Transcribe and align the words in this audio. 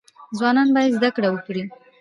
ځوانان 0.37 0.67
باید 0.75 0.95
زده 0.97 1.09
کړه 1.15 1.27
وکړي 1.31 1.63